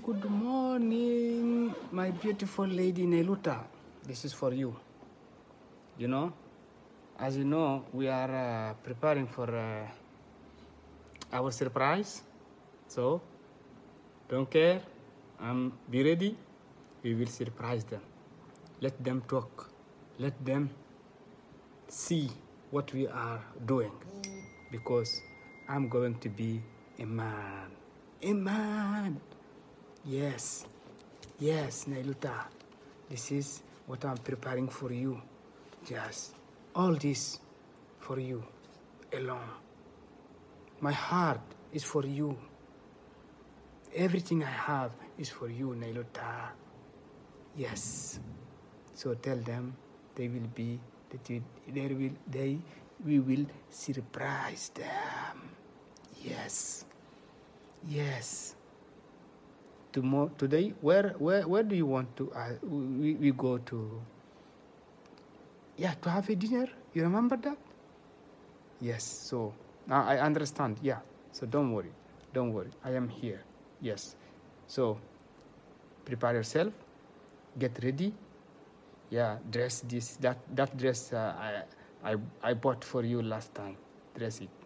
[0.00, 3.60] Good morning, my beautiful lady Neluta.
[4.06, 4.74] This is for you.
[5.98, 6.32] You know,
[7.18, 9.84] as you know, we are uh, preparing for uh,
[11.36, 12.22] our surprise.
[12.88, 13.20] So,
[14.30, 14.80] don't care.
[15.38, 16.38] Um, be ready.
[17.02, 18.00] We will surprise them.
[18.80, 19.68] Let them talk.
[20.18, 20.70] Let them
[21.88, 22.30] see
[22.70, 23.92] what we are doing.
[24.70, 25.20] Because
[25.68, 26.62] I'm going to be
[26.98, 27.68] a man.
[28.22, 29.20] A man.
[30.04, 30.66] Yes.
[31.38, 32.46] Yes, Nailuta.
[33.08, 35.20] This is what I'm preparing for you.
[35.88, 36.34] Yes.
[36.74, 37.38] All this
[38.00, 38.42] for you
[39.12, 39.48] alone.
[40.80, 41.40] My heart
[41.72, 42.36] is for you.
[43.94, 46.50] Everything I have is for you, Nailuta.
[47.56, 48.18] Yes.
[48.94, 49.76] So tell them
[50.14, 52.58] they will be that you, they will they
[53.04, 55.50] we will surprise them.
[56.24, 56.84] Yes.
[57.86, 58.56] Yes.
[59.92, 62.32] Tomorrow, today, where, where, where do you want to?
[62.32, 64.00] Uh, we, we go to.
[65.76, 66.66] Yeah, to have a dinner.
[66.94, 67.58] You remember that?
[68.80, 69.04] Yes.
[69.04, 69.52] So
[69.86, 70.78] now I understand.
[70.82, 70.98] Yeah.
[71.32, 71.92] So don't worry.
[72.32, 72.70] Don't worry.
[72.84, 73.42] I am here.
[73.80, 74.16] Yes.
[74.66, 74.98] So
[76.04, 76.72] prepare yourself.
[77.58, 78.12] Get ready.
[79.10, 79.38] Yeah.
[79.50, 80.16] Dress this.
[80.16, 83.76] That that dress uh, I I I bought for you last time.
[84.16, 84.61] Dress it.